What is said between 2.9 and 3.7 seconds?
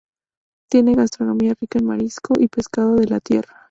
de la tierra.